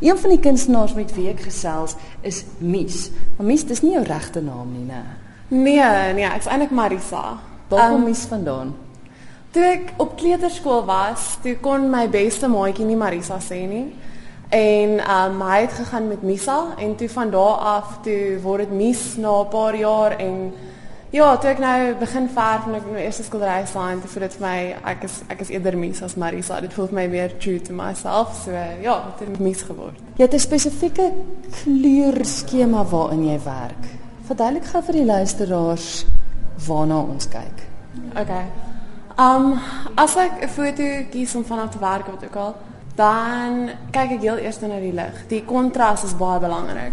Een 0.00 0.18
van 0.18 0.30
die 0.30 0.40
kunstenaars 0.40 0.94
met 0.94 1.14
wie 1.14 1.28
ek 1.28 1.42
gesels 1.44 1.96
is 2.24 2.44
Mies. 2.58 3.10
Maar 3.36 3.46
Mies, 3.46 3.66
dis 3.68 3.82
nie 3.84 3.92
jou 3.92 4.04
regte 4.04 4.40
naam 4.40 4.72
nie, 4.72 4.86
né? 4.88 5.02
Nee, 5.48 6.12
nee, 6.16 6.24
ek's 6.24 6.48
eintlik 6.48 6.70
Marisa. 6.70 7.38
Waar 7.68 7.90
kom 7.90 8.00
um, 8.00 8.06
Mies 8.08 8.24
vandaan? 8.30 8.72
Toe 9.50 9.64
ek 9.66 9.92
op 10.00 10.16
kleuterskool 10.16 10.84
was, 10.88 11.34
toe 11.42 11.56
kon 11.60 11.88
my 11.90 12.06
beste 12.08 12.48
maatjie 12.48 12.86
nie 12.88 12.96
Marisa 12.96 13.40
sê 13.44 13.60
nie. 13.68 13.90
En 14.50 14.96
um 15.04 15.42
hy 15.46 15.60
het 15.66 15.76
gegaan 15.78 16.08
met 16.08 16.22
Misa 16.22 16.74
en 16.78 16.96
toe 16.96 17.08
van 17.10 17.30
daar 17.30 17.64
af 17.76 17.98
toe 18.02 18.38
word 18.42 18.66
dit 18.66 18.72
Mies 18.78 19.02
na 19.16 19.40
'n 19.42 19.48
paar 19.48 19.76
jaar 19.76 20.16
en 20.18 20.52
ja, 21.10 21.36
toe 21.36 21.50
ek 21.50 21.58
nou 21.62 21.94
begin 22.00 22.28
verf 22.34 22.66
en 22.66 22.76
ek 22.78 22.86
my 22.86 23.02
eerste 23.02 23.24
skildery 23.26 23.64
staan, 23.66 24.00
toe 24.02 24.10
voel 24.12 24.26
dit 24.26 24.36
vir 24.38 24.44
my 24.44 24.58
ek 24.92 25.04
is 25.08 25.18
ek 25.32 25.44
is 25.44 25.50
eerder 25.50 25.76
Mies 25.76 26.02
as 26.06 26.16
Marisa. 26.20 26.60
Dit 26.60 26.74
voel 26.76 26.90
vir 26.92 26.98
my 27.00 27.06
meer 27.10 27.34
true 27.42 27.60
to 27.66 27.74
myself. 27.76 28.34
So 28.44 28.54
ja, 28.54 28.96
dit 29.18 29.28
het 29.28 29.42
Mies 29.42 29.62
geword. 29.66 29.98
Jy 30.16 30.24
het 30.24 30.34
'n 30.34 30.46
spesifieke 30.46 31.12
kleurskema 31.62 32.84
waarin 32.84 33.24
jy 33.26 33.38
werk. 33.44 33.84
Verduidelik 34.26 34.64
gou 34.64 34.82
vir 34.82 34.92
die 34.92 35.04
luisteraars 35.04 36.06
waarna 36.66 37.00
ons 37.00 37.28
kyk. 37.28 37.66
Okay. 38.14 38.46
Um 39.18 39.58
as 39.96 40.16
ek 40.16 40.42
'n 40.42 40.48
foto 40.48 40.84
kies 41.10 41.34
om 41.34 41.44
vanaf 41.44 41.70
te 41.70 41.78
werk 41.78 42.06
wat 42.06 42.24
ook 42.24 42.36
al 42.36 42.54
dan 42.94 43.70
kyk 43.90 44.10
ek 44.10 44.20
heel 44.20 44.38
eers 44.38 44.60
na 44.60 44.80
die 44.80 44.92
lig. 44.92 45.26
Die 45.28 45.44
kontras 45.44 46.04
is 46.04 46.16
baie 46.16 46.40
belangrik. 46.40 46.92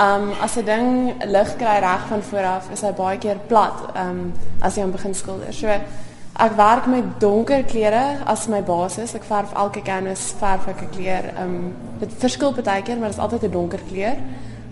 Um 0.00 0.30
as 0.40 0.56
'n 0.56 0.64
ding 0.64 1.14
lig 1.24 1.56
kry 1.56 1.78
reg 1.78 2.06
van 2.08 2.22
vooraf, 2.22 2.70
is 2.72 2.80
hy 2.80 2.92
baie 2.92 3.18
keer 3.18 3.36
plat. 3.46 3.78
Um 3.94 4.32
as 4.60 4.74
jy 4.74 4.82
aan 4.82 4.90
begin 4.90 5.14
skilder. 5.14 5.52
So 5.52 5.66
ek 5.66 6.56
werk 6.56 6.86
met 6.86 7.20
donker 7.20 7.64
kleure 7.64 8.16
as 8.24 8.46
my 8.48 8.62
basis. 8.62 9.14
Ek 9.14 9.24
verf 9.24 9.52
elke 9.52 9.82
canvas 9.82 10.34
verf 10.38 10.68
ek 10.68 10.82
'n 10.82 10.90
kleur. 10.90 11.24
Um 11.42 11.74
dit 11.98 12.12
verskil 12.18 12.52
baie 12.52 12.82
keer, 12.82 12.96
maar 12.96 13.08
dit 13.08 13.18
is 13.18 13.22
altyd 13.22 13.42
'n 13.42 13.50
donker 13.50 13.80
kleur. 13.88 14.16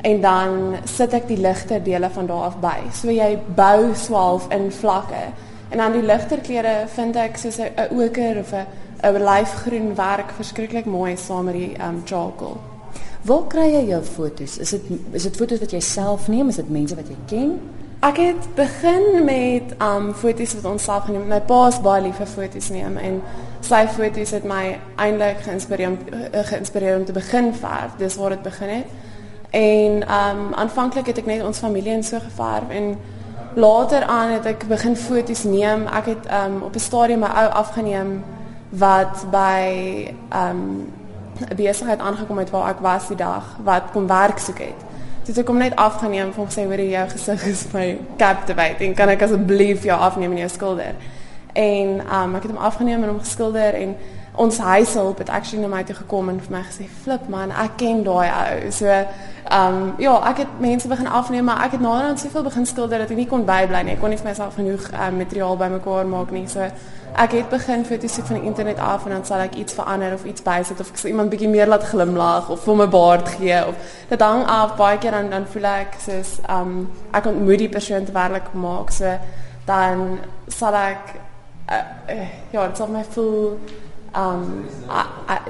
En 0.00 0.20
dan 0.20 0.76
sit 0.84 1.12
ek 1.12 1.28
die 1.28 1.40
ligter 1.40 1.82
dele 1.82 2.10
van 2.10 2.26
daar 2.26 2.44
af 2.44 2.60
by. 2.60 2.90
So 2.92 3.10
jy 3.10 3.38
bou 3.54 3.94
swaalf 3.94 4.48
in 4.50 4.72
vlakke. 4.72 5.32
En 5.68 5.78
dan 5.78 5.92
die 5.92 6.02
ligter 6.02 6.38
kleure 6.38 6.86
vind 6.86 7.16
ek 7.16 7.36
soos 7.36 7.58
'n 7.58 7.72
oker 7.90 8.38
of 8.38 8.52
'n 8.52 8.66
'n 9.02 9.24
lyfgroen 9.24 9.94
werk 9.94 10.30
verskriklik 10.30 10.86
mooi 10.86 11.16
saam 11.16 11.44
met 11.44 11.54
die 11.54 11.76
um 11.80 12.02
charcoal. 12.04 12.77
Waar 13.28 13.44
kry 13.52 13.66
jy 13.68 13.82
jou 13.90 14.00
fotos? 14.08 14.56
Is 14.58 14.70
dit 14.72 14.84
is 15.12 15.26
dit 15.26 15.34
fotos 15.36 15.60
wat 15.60 15.72
jy 15.74 15.80
self 15.84 16.30
neem? 16.32 16.48
Is 16.48 16.56
dit 16.62 16.68
mense 16.72 16.96
wat 16.96 17.10
jy 17.10 17.16
ken? 17.28 17.50
Ek 18.06 18.16
het 18.22 18.46
begin 18.56 19.24
met 19.26 19.74
um 19.84 20.14
fotos 20.16 20.54
wat 20.56 20.68
ons 20.70 20.86
self 20.88 21.04
geneem. 21.04 21.26
My 21.28 21.40
pa 21.44 21.58
is 21.68 21.80
baie 21.84 22.06
lief 22.06 22.16
vir 22.22 22.30
fotos 22.30 22.70
neem 22.72 22.96
en 22.96 23.18
sy 23.66 23.82
fotos 23.92 24.32
het 24.32 24.46
my 24.48 24.62
eintlik 24.96 25.42
geïnspireer 25.44 25.90
om 25.90 25.98
uh, 26.08 26.44
geïnspireer 26.52 26.96
om 26.96 27.04
te 27.04 27.16
begin 27.16 27.52
verf. 27.58 27.98
Dis 28.00 28.16
waar 28.16 28.32
dit 28.36 28.46
begin 28.46 28.72
het. 28.78 28.96
En 29.60 30.00
um 30.20 30.42
aanvanklik 30.64 31.10
het 31.12 31.20
ek 31.20 31.28
net 31.28 31.44
ons 31.44 31.60
familie 31.60 31.98
in 31.98 32.06
so 32.06 32.22
geverf 32.24 32.72
en 32.72 32.94
later 33.60 34.06
aan 34.08 34.38
het 34.38 34.48
ek 34.54 34.64
begin 34.72 34.96
fotos 34.96 35.44
neem. 35.44 35.84
Ek 36.00 36.14
het 36.14 36.30
um 36.32 36.62
op 36.70 36.80
'n 36.80 36.86
stadium 36.86 37.26
my 37.26 37.32
ou 37.44 37.48
afgeneem 37.60 38.22
wat 38.72 39.26
by 39.28 40.14
um 40.32 40.88
'n 41.40 41.56
besigheid 41.56 41.98
aangekom 41.98 42.38
het 42.38 42.50
waar 42.50 42.68
ek 42.70 42.80
was 42.80 43.08
die 43.08 43.16
dag 43.16 43.56
wat 43.62 43.82
kom 43.92 44.06
werk 44.06 44.38
soek 44.38 44.58
het. 44.58 44.80
Dit 45.24 45.36
het 45.36 45.46
kom 45.46 45.56
net 45.56 45.76
afgeneem 45.76 46.32
vir 46.32 46.46
sê 46.48 46.64
hoor 46.64 46.80
jou 46.80 47.08
gesig 47.08 47.46
is 47.46 47.66
my 47.72 47.98
captivate 48.16 48.84
en 48.84 48.94
kan 48.94 49.08
ek 49.08 49.22
asseblief 49.22 49.82
jou 49.82 50.00
afneem 50.00 50.30
in 50.30 50.38
jou 50.38 50.48
skilder. 50.48 50.94
En 51.52 52.00
um 52.22 52.34
ek 52.34 52.42
het 52.42 52.50
hom 52.50 52.60
afgeneem 52.64 53.02
en 53.02 53.08
hom 53.08 53.20
geskilder 53.20 53.74
en 53.74 53.96
ons 54.38 54.58
huishulp 54.58 55.18
het 55.18 55.28
actually 55.28 55.62
na 55.62 55.68
my 55.68 55.82
toe 55.84 55.96
gekom 55.96 56.28
en 56.28 56.38
vir 56.40 56.52
my 56.54 56.60
gesê 56.62 56.86
flip 57.02 57.26
man 57.32 57.50
ek 57.50 57.74
ken 57.80 58.04
daai 58.06 58.28
ou 58.28 58.70
so 58.74 58.86
ehm 58.86 59.78
um, 59.78 59.94
ja 59.98 60.14
ek 60.30 60.44
het 60.44 60.60
mense 60.62 60.88
begin 60.88 61.06
afneem 61.20 61.44
maar 61.50 61.64
ek 61.64 61.74
het 61.76 61.80
naderhand 61.80 62.20
soveel 62.20 62.46
begin 62.46 62.66
skilder 62.66 63.02
dat 63.02 63.10
ek 63.10 63.16
nie 63.16 63.26
kon 63.26 63.46
bybly 63.48 63.82
nie 63.82 63.96
ek 63.96 64.00
kon 64.00 64.14
nie 64.14 64.20
vir 64.20 64.28
myself 64.30 64.54
genoeg 64.60 64.86
um, 64.92 65.18
materiaal 65.22 65.56
bymekaar 65.56 66.06
maak 66.06 66.30
nie 66.30 66.46
so 66.48 66.68
ek 67.18 67.32
het 67.34 67.48
begin 67.50 67.84
foto's 67.84 68.14
soek 68.14 68.28
van 68.30 68.38
die 68.38 68.46
internet 68.46 68.78
af 68.78 69.04
en 69.04 69.10
dan 69.16 69.24
sal 69.26 69.40
ek 69.42 69.56
iets 69.58 69.74
verander 69.74 70.12
of 70.14 70.24
iets 70.24 70.42
bysit 70.46 70.80
of 70.80 70.92
ek 70.92 71.00
sal 71.00 71.10
iemand 71.10 71.32
bietjie 71.32 71.50
meer 71.50 71.66
laat 71.66 71.86
glimlag 71.90 72.50
of 72.54 72.62
vir 72.66 72.78
my 72.78 72.86
baard 72.88 73.28
gee 73.38 73.58
of 73.66 73.96
dit 74.08 74.22
hang 74.22 74.44
af 74.46 74.76
baie 74.78 74.98
keer 75.02 75.16
dan 75.16 75.30
dan 75.34 75.46
voel 75.54 75.66
ek 75.72 75.98
soos 76.04 76.36
um, 76.50 76.86
ek 77.10 77.26
ontmoet 77.26 77.64
die 77.64 77.72
persoon 77.74 78.06
werklik 78.14 78.52
maak 78.54 78.94
so 78.94 79.16
dan 79.66 80.18
sal 80.60 80.78
ek 80.78 81.12
uh, 81.74 82.28
ja 82.54 82.68
dit 82.68 82.76
sal 82.82 82.94
my 82.94 83.04
voel 83.16 83.58
um 84.16 84.64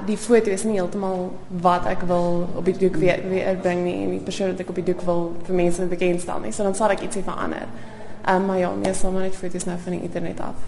die 0.05 0.17
foto 0.17 0.51
is 0.51 0.63
nie 0.63 0.75
heeltemal 0.79 1.29
wat 1.63 1.85
ek 1.87 2.01
wil 2.09 2.49
op 2.55 2.65
die 2.65 2.75
doek 2.77 2.97
weer 2.99 3.21
weer 3.29 3.55
bring 3.61 3.85
nie 3.85 3.95
en 4.03 4.11
die 4.17 4.25
persoon 4.25 4.51
wat 4.51 4.65
ek 4.65 4.73
op 4.73 4.81
die 4.81 4.89
doek 4.91 5.05
wil 5.07 5.23
vir 5.47 5.55
mense 5.55 5.87
bekend 5.87 6.21
stel 6.21 6.41
nie. 6.43 6.51
So 6.51 6.67
dan 6.67 6.75
sal 6.75 6.91
ek 6.91 7.05
ietsie 7.07 7.23
verander. 7.23 7.69
Um 8.27 8.45
maar 8.45 8.59
ja, 8.59 8.73
sal 8.93 9.15
maar 9.15 9.29
net 9.29 9.35
foto's 9.39 9.65
nou 9.65 9.77
van 9.85 9.95
die 9.95 10.01
internet 10.09 10.41
af. 10.43 10.67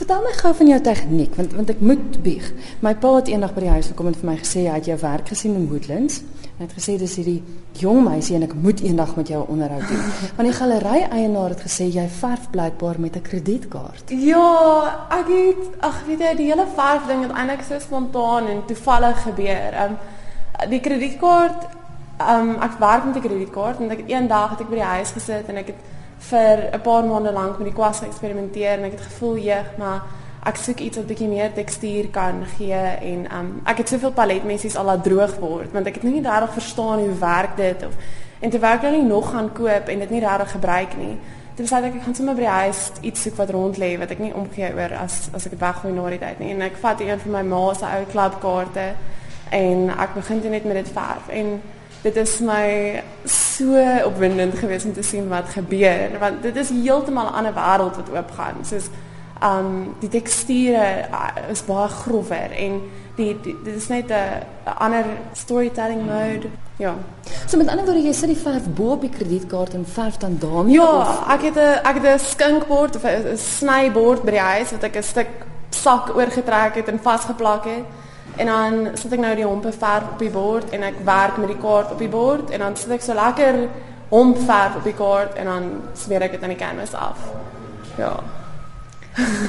Vertel 0.00 0.22
my 0.24 0.30
gou 0.32 0.50
van 0.56 0.68
jou 0.70 0.76
tegniek 0.80 1.34
want 1.36 1.50
want 1.52 1.70
ek 1.74 1.80
moet 1.84 2.14
bieg. 2.24 2.44
My 2.80 2.94
pa 2.96 3.10
het 3.18 3.26
eendag 3.28 3.50
by 3.52 3.66
die 3.66 3.72
huis 3.74 3.90
gekom 3.90 4.06
en 4.08 4.14
vir 4.16 4.28
my 4.30 4.36
gesê 4.40 4.62
hy 4.64 4.78
het 4.78 4.86
jou 4.88 4.96
werk 5.02 5.28
gesien 5.28 5.58
in 5.58 5.66
Woodlands. 5.68 6.22
Hy 6.56 6.62
het 6.62 6.72
gesê 6.72 6.94
dis 6.96 7.16
hierdie 7.20 7.42
jong 7.82 8.00
meisie 8.06 8.38
en 8.38 8.46
ek 8.46 8.54
moet 8.56 8.80
eendag 8.80 9.12
met 9.18 9.28
jou 9.28 9.42
onderhou 9.52 9.82
doen. 9.90 10.00
Want 10.38 10.48
die 10.48 10.54
galery 10.56 11.02
eienaar 11.04 11.52
het 11.52 11.66
gesê 11.66 11.90
jy 11.92 12.06
verf 12.16 12.48
blykbaar 12.54 12.96
met 13.04 13.20
'n 13.20 13.26
kredietkaart. 13.28 14.14
Ja, 14.24 14.48
ek 15.18 15.28
het 15.28 15.68
ag 15.84 16.00
weet 16.08 16.24
jy 16.24 16.34
die 16.40 16.48
hele 16.48 16.66
verf 16.80 17.04
ding 17.06 17.28
het 17.28 17.36
eintlik 17.36 17.68
so 17.68 17.78
spontaan 17.78 18.48
en 18.48 18.64
toevallig 18.72 19.22
gebeur. 19.28 19.80
Um 19.84 20.00
die 20.70 20.80
kredietkaart 20.80 21.68
um 22.24 22.56
ek 22.56 22.80
werk 22.80 23.04
met 23.04 23.16
'n 23.16 23.28
kredietkaart 23.28 23.80
en 23.80 23.90
ek 23.90 23.98
het 24.06 24.16
eendag 24.16 24.56
het 24.56 24.60
ek 24.60 24.70
by 24.72 24.80
die 24.80 24.92
huis 24.96 25.12
gesit 25.12 25.48
en 25.48 25.56
ek 25.56 25.66
het 25.76 25.80
vir 26.28 26.68
'n 26.72 26.80
paar 26.80 27.04
maande 27.04 27.32
lank 27.32 27.58
met 27.58 27.66
die 27.66 27.76
kwas 27.76 27.98
geëksperimenteer 27.98 28.78
en 28.78 28.84
ek 28.84 28.92
het 28.92 29.08
gevoel 29.08 29.36
jeug, 29.36 29.76
maar 29.78 30.02
ek 30.46 30.56
soek 30.56 30.80
iets 30.80 30.96
wat 30.96 31.06
bietjie 31.06 31.28
meer 31.28 31.52
tekstuur 31.52 32.08
kan 32.12 32.44
gee 32.56 32.84
en 33.12 33.26
um 33.38 33.48
ek 33.68 33.82
het 33.82 33.88
soveel 33.92 34.12
paletmessies 34.16 34.76
al 34.76 34.88
laat 34.88 35.02
droog 35.04 35.34
word 35.40 35.72
want 35.76 35.86
ek 35.86 36.00
het 36.00 36.06
nie 36.08 36.22
regtig 36.24 36.52
verstaan 36.52 36.98
hoe 36.98 37.18
werk 37.20 37.56
dit 37.56 37.84
of 37.86 37.92
en 38.40 38.50
terwyl 38.50 38.78
ek 38.78 38.86
nou 38.86 39.02
nog 39.04 39.30
gaan 39.30 39.52
koop 39.52 39.92
en 39.92 39.98
dit 39.98 40.10
nie 40.10 40.20
regtig 40.24 40.50
gebruik 40.56 40.96
nie. 40.96 41.18
Dit 41.56 41.66
besluit 41.66 41.84
ek 41.90 41.98
ek 41.98 42.06
gaan 42.06 42.16
sommer 42.16 42.34
by 42.38 42.46
die 42.46 42.54
huis 42.64 42.80
iets 43.04 43.26
soek 43.26 43.36
wat 43.36 43.52
rond 43.52 43.76
lê 43.76 43.90
wat 44.00 44.14
ek 44.14 44.22
nie 44.24 44.32
omgee 44.32 44.70
oor 44.72 44.96
as 44.96 45.28
as 45.36 45.44
ek 45.44 45.58
dit 45.58 45.60
weggooi 45.60 45.92
na 45.92 46.08
die 46.14 46.22
tyd 46.22 46.40
nie. 46.40 46.54
En 46.54 46.64
ek 46.64 46.80
vat 46.80 47.04
een 47.04 47.20
van 47.26 47.36
my 47.36 47.42
ma 47.50 47.74
se 47.74 47.84
ou 47.84 48.06
klubkaarte 48.14 48.86
en 49.50 49.90
ek 49.90 50.16
begin 50.16 50.40
net 50.48 50.64
met 50.64 50.80
dit 50.80 50.92
verf 50.96 51.28
en 51.28 51.60
dit 52.02 52.16
is 52.16 52.40
my 52.40 52.66
so 53.60 53.76
opwindend 54.08 54.58
geweest 54.58 54.88
om 54.88 54.92
te 54.96 55.02
sien 55.02 55.28
wat 55.28 55.52
gebeur 55.54 56.18
want 56.20 56.42
dit 56.42 56.56
is 56.56 56.72
heeltemal 56.72 57.28
'n 57.28 57.38
ander 57.40 57.54
wêreld 57.54 57.96
wat 58.00 58.10
oopgaan. 58.16 58.64
Soos 58.64 58.88
um 59.42 59.94
die 60.00 60.08
teksture 60.08 61.08
uh, 61.10 61.50
is 61.50 61.64
baie 61.64 61.88
grower 61.88 62.50
en 62.52 62.80
die, 63.16 63.36
die 63.42 63.56
dit 63.64 63.74
is 63.74 63.88
net 63.88 64.10
'n 64.10 64.44
ander 64.78 65.04
storytelling 65.32 66.06
mode. 66.06 66.48
Ja. 66.76 66.94
So 67.46 67.56
met 67.56 67.68
ander 67.68 67.84
woorde 67.84 68.02
jy 68.02 68.12
sit 68.12 68.28
die 68.28 68.42
verf 68.42 68.64
bo 68.74 68.92
op 68.92 69.00
die 69.00 69.10
kredietkaart 69.10 69.74
en 69.74 69.86
verf 69.86 70.16
dan 70.16 70.36
daarmee 70.40 70.74
ja 70.74 71.00
of? 71.00 71.28
ek 71.28 71.42
het 71.42 71.56
'n 71.56 71.80
ek 71.88 71.94
het 71.94 72.06
'n 72.14 72.18
skinkbord 72.18 72.96
of 72.96 73.04
'n 73.04 73.36
snybord 73.36 74.22
by 74.22 74.30
die 74.30 74.46
huis 74.52 74.70
wat 74.70 74.82
ek 74.82 74.96
'n 74.96 75.02
stuk 75.02 75.30
sak 75.70 76.16
oorgetrek 76.16 76.74
het 76.74 76.88
en 76.88 76.98
vasgeplak 77.02 77.64
het 77.64 77.84
En 78.36 78.46
dan 78.46 78.88
sit 78.94 79.12
ek 79.12 79.20
nou 79.20 79.34
die 79.36 79.44
hompe 79.44 79.72
verf 79.72 80.12
op 80.12 80.18
die 80.18 80.30
bord 80.30 80.70
en 80.70 80.82
ek 80.82 81.00
werk 81.04 81.36
met 81.36 81.48
die 81.48 81.60
kaart 81.60 81.92
op 81.92 81.98
die 81.98 82.08
bord 82.08 82.50
en 82.50 82.58
dan 82.58 82.76
sit 82.76 82.90
ek 82.90 83.02
so 83.02 83.14
lekker 83.14 83.66
homp 84.10 84.38
verf 84.46 84.76
op 84.76 84.84
die 84.84 84.96
kaart 84.96 85.34
en 85.38 85.50
dan 85.50 85.70
smeer 85.94 86.26
ek 86.26 86.36
dit 86.36 86.42
aan 86.42 86.54
die 86.54 86.60
canvas 86.60 86.94
af. 86.94 87.18
Ja. 87.98 88.14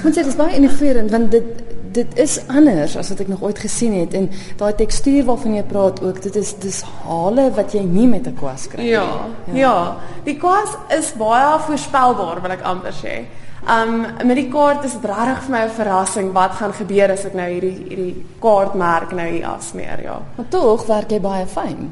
Want 0.03 0.16
dit 0.16 0.25
is 0.25 0.36
baie 0.36 0.56
innoverend 0.58 1.12
want 1.12 1.31
dit 1.31 1.69
dit 1.92 2.18
is 2.24 2.38
anders 2.47 2.94
as 2.96 3.09
wat 3.12 3.19
ek 3.19 3.28
nog 3.28 3.42
ooit 3.44 3.59
gesien 3.59 3.94
het 4.00 4.14
en 4.16 4.30
daai 4.59 4.72
tekstuur 4.80 5.25
waarvan 5.28 5.58
jy 5.58 5.63
praat 5.68 6.00
ook 6.03 6.22
dit 6.24 6.38
is 6.40 6.53
dis 6.63 6.80
hale 7.03 7.50
wat 7.57 7.75
jy 7.75 7.81
nie 7.83 8.07
met 8.07 8.28
'n 8.28 8.36
kwas 8.36 8.68
kry 8.72 8.81
nie. 8.81 8.89
Ja, 8.89 9.28
ja. 9.45 9.54
Ja. 9.54 9.98
Die 10.24 10.38
kwas 10.38 10.78
is 10.98 11.13
baie 11.13 11.60
voorspelbaar 11.60 12.42
wil 12.42 12.51
ek 12.51 12.63
amper 12.63 12.94
sê. 12.94 13.25
Um 13.69 14.06
met 14.25 14.36
die 14.36 14.50
kaart 14.50 14.84
is 14.84 14.96
dit 14.98 15.06
regtig 15.06 15.44
vir 15.44 15.52
my 15.52 15.63
'n 15.66 15.69
verrassing 15.69 16.31
wat 16.34 16.52
gaan 16.52 16.74
gebeur 16.74 17.12
as 17.12 17.25
ek 17.25 17.34
nou 17.34 17.46
hierdie 17.46 17.86
hierdie 17.90 18.25
kaartmerk 18.40 19.12
nou 19.12 19.28
hier 19.28 19.46
afsmeer, 19.46 20.02
ja. 20.04 20.22
Maar 20.36 20.48
tog 20.50 20.86
werk 20.86 21.12
jy 21.12 21.19
baie 21.19 21.46
fyn. 21.46 21.92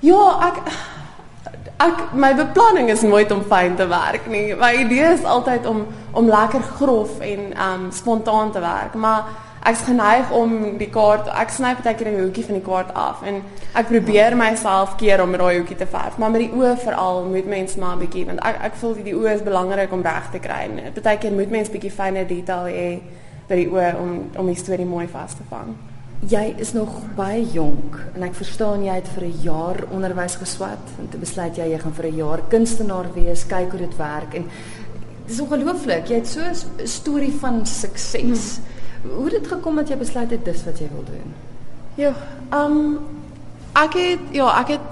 Ja, 0.00 0.48
ek 0.48 0.56
ek 1.76 2.12
my 2.12 2.34
beplanning 2.34 2.88
is 2.90 3.02
nooit 3.02 3.30
om 3.30 3.42
fyn 3.42 3.76
te 3.76 3.86
werk 3.86 4.26
nie. 4.26 4.54
My 4.54 4.72
idee 4.72 5.12
is 5.12 5.24
altyd 5.24 5.66
om 5.66 5.86
om 6.12 6.28
lekker 6.28 6.62
grof 6.62 7.20
en 7.20 7.52
um 7.68 7.90
spontaan 7.90 8.52
te 8.52 8.60
werk, 8.60 8.94
maar 8.94 9.24
ek's 9.68 9.82
geneig 9.84 10.30
om 10.32 10.78
die 10.80 10.88
kaart 10.88 11.28
ek 11.36 11.50
sny 11.52 11.74
baie 11.82 11.94
keer 11.94 12.08
'n 12.08 12.20
hoekie 12.20 12.44
van 12.44 12.54
die 12.54 12.64
kaart 12.64 12.94
af 12.94 13.22
en 13.22 13.42
ek 13.74 13.88
probeer 13.88 14.36
myself 14.36 14.96
keer 14.96 15.22
om 15.22 15.32
daai 15.32 15.58
hoekie 15.58 15.76
te 15.76 15.86
verf 15.86 16.18
maar 16.18 16.30
met 16.30 16.40
die 16.40 16.52
oë 16.52 16.76
veral 16.84 17.24
moet 17.24 17.46
mens 17.46 17.76
maar 17.76 17.96
'n 17.96 18.00
bietjie 18.06 18.26
want 18.26 18.40
ek 18.40 18.56
ek 18.62 18.74
voel 18.74 18.94
die 18.94 19.14
oë 19.14 19.34
is 19.34 19.42
belangrik 19.42 19.92
om 19.92 20.02
reg 20.02 20.30
te 20.32 20.38
kry 20.38 20.62
en 20.64 21.02
baie 21.02 21.18
keer 21.18 21.32
moet 21.32 21.50
mens 21.50 21.68
bietjie 21.68 21.90
fyner 21.90 22.26
detail 22.26 22.66
hê 22.66 23.00
by 23.48 23.56
die 23.56 23.68
oë 23.68 23.94
om 24.00 24.30
om 24.36 24.46
die 24.46 24.56
storie 24.56 24.86
mooi 24.86 25.06
vas 25.06 25.34
te 25.34 25.44
vang 25.50 25.76
Jy 26.28 26.54
is 26.60 26.74
nog 26.76 26.90
baie 27.16 27.40
jonk 27.52 27.94
en 28.14 28.22
ek 28.26 28.34
verstaan 28.36 28.82
jy 28.84 28.92
het 28.92 29.08
vir 29.08 29.24
'n 29.24 29.40
jaar 29.42 29.76
onderwys 29.90 30.36
geswat 30.36 30.84
en 30.98 31.08
toe 31.08 31.20
besluit 31.20 31.56
jy 31.56 31.72
jy 31.72 31.78
gaan 31.78 31.92
vir 31.92 32.06
'n 32.06 32.16
jaar 32.16 32.40
kunstenaar 32.48 33.08
wees, 33.14 33.46
kyk 33.46 33.70
hoe 33.70 33.80
dit 33.80 33.96
werk 33.96 34.34
en 34.34 34.44
dis 35.26 35.40
ongelooflik. 35.40 36.08
Jy 36.08 36.14
het 36.14 36.26
so 36.28 36.40
'n 36.40 36.86
storie 36.86 37.32
van 37.32 37.66
sukses. 37.66 38.56
Hmm. 38.56 38.64
Hoe 39.02 39.24
het 39.24 39.32
dit 39.32 39.46
gekom 39.46 39.76
dat 39.76 39.88
jy 39.88 39.96
besluit 39.96 40.30
het 40.30 40.44
dis 40.44 40.64
wat 40.64 40.78
jy 40.78 40.88
wil 40.92 41.04
doen? 41.04 41.34
Ja, 41.94 42.12
ehm 42.50 42.72
um, 42.72 42.98
ek 43.72 43.94
het 43.94 44.18
ja, 44.30 44.60
ek 44.60 44.68
het 44.68 44.88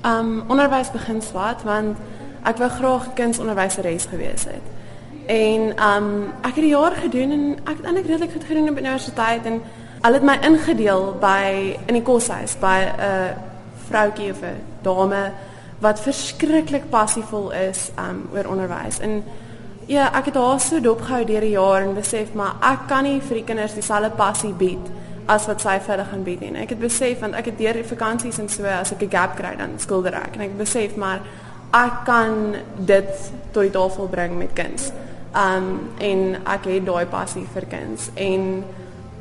ehm 0.00 0.16
um, 0.16 0.42
onderwys 0.48 0.90
begin 0.90 1.22
swat 1.22 1.62
want 1.62 1.96
ek 2.42 2.56
wou 2.56 2.70
graag 2.70 3.12
kunsonderwyseres 3.14 4.06
gewees 4.06 4.44
het. 4.44 4.66
En 5.26 5.76
ehm 5.76 6.04
um, 6.04 6.32
ek 6.40 6.54
het 6.54 6.64
'n 6.64 6.74
jaar 6.76 6.92
gedoen 6.92 7.30
en 7.30 7.58
ek 7.64 7.76
het 7.76 7.84
eintlik 7.84 8.06
redelik 8.06 8.32
goed 8.32 8.44
gedoen 8.44 8.70
op 8.70 8.78
universiteit 8.78 9.44
en 9.44 9.62
Hulle 10.00 10.16
het 10.16 10.24
my 10.24 10.38
ingedeel 10.48 11.10
by 11.20 11.76
in 11.84 11.98
die 11.98 12.04
koshuis 12.04 12.54
by 12.60 12.88
'n 12.88 13.34
vroutjie 13.88 14.30
of 14.32 14.40
'n 14.40 14.60
dame 14.82 15.32
wat 15.78 16.00
verskriklik 16.00 16.88
passievol 16.90 17.52
is 17.52 17.90
um 17.98 18.28
oor 18.32 18.46
onderwys. 18.46 18.98
En 18.98 19.24
ja, 19.90 20.06
ek 20.14 20.30
het 20.30 20.38
haar 20.38 20.60
so 20.62 20.80
dopgehou 20.80 21.24
deur 21.26 21.44
die 21.44 21.54
jaar 21.56 21.82
en 21.82 21.94
besef 21.96 22.34
maar 22.38 22.58
ek 22.62 22.86
kan 22.90 23.06
nie 23.06 23.18
vir 23.20 23.40
die 23.40 23.46
kinders 23.48 23.74
dieselfde 23.74 24.12
passie 24.18 24.52
bied 24.54 24.90
as 25.30 25.46
wat 25.50 25.62
sy 25.62 25.76
vir 25.82 25.94
hulle 25.94 26.06
gaan 26.10 26.24
bied 26.26 26.40
nie. 26.42 26.52
Ek 26.62 26.74
het 26.74 26.80
besef 26.82 27.22
want 27.22 27.36
ek 27.38 27.50
het 27.50 27.58
deur 27.58 27.78
die 27.78 27.86
vakansies 27.86 28.38
en 28.42 28.48
so 28.50 28.66
as 28.70 28.92
ek 28.92 29.02
'n 29.02 29.10
gap 29.10 29.36
kry 29.36 29.54
dan 29.58 29.78
skilder 29.78 30.14
ek 30.14 30.36
en 30.36 30.42
ek 30.46 30.58
besef 30.58 30.96
maar 30.96 31.20
ek 31.74 32.04
kan 32.04 32.56
dit 32.78 33.10
tot 33.52 33.62
die 33.62 33.70
tafel 33.70 34.08
bring 34.08 34.38
met 34.38 34.54
kinders. 34.54 34.92
Um 35.34 35.90
en 35.98 36.36
ek 36.46 36.64
het 36.64 36.86
daai 36.86 37.06
passie 37.06 37.46
vir 37.54 37.66
kinders 37.66 38.10
en 38.14 38.64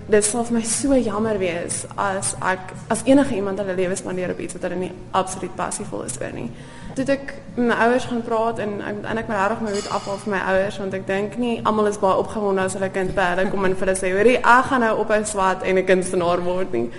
dit 0.09 0.25
sal 0.25 0.43
vir 0.47 0.55
my 0.57 0.61
so 0.65 0.95
jammer 0.97 1.37
wees 1.37 1.83
as 1.97 2.33
ek 2.41 2.73
as 2.89 3.03
enige 3.05 3.35
iemand 3.35 3.59
hulle 3.61 3.75
lewe 3.77 3.95
spandeer 3.95 4.31
op 4.33 4.39
iets 4.41 4.55
wat 4.57 4.65
hulle 4.65 4.79
nie 4.81 4.91
absoluut 5.17 5.55
passievol 5.55 6.03
is 6.07 6.17
oor 6.21 6.33
nie. 6.33 6.47
Toe 6.97 7.05
ek 7.13 7.33
met 7.55 7.67
my 7.69 7.77
ouers 7.85 8.07
gaan 8.09 8.23
praat 8.25 8.61
en 8.63 8.79
ek 8.81 9.03
en 9.11 9.21
ek 9.21 9.29
my 9.29 9.37
regtig 9.37 9.61
my 9.65 9.73
weet 9.75 9.89
afval 9.99 10.17
vir 10.23 10.33
my 10.33 10.41
ouers 10.53 10.79
want 10.81 10.97
ek 10.97 11.05
dink 11.07 11.37
nie 11.41 11.59
almal 11.63 11.91
is 11.91 12.01
baie 12.01 12.23
opgewonde 12.23 12.65
as 12.65 12.77
hulle 12.77 12.89
kind 12.95 13.13
by 13.17 13.27
hulle 13.33 13.49
kom 13.51 13.69
en 13.69 13.77
vir 13.77 13.87
hulle 13.87 13.97
sê 13.99 14.11
hoorie 14.15 14.37
ek 14.39 14.71
gaan 14.71 14.85
nou 14.85 14.95
op 15.03 15.11
'n 15.11 15.25
swat 15.25 15.63
en 15.63 15.77
'n 15.77 15.85
kunstenaar 15.85 16.41
word 16.43 16.71
nie. 16.73 16.89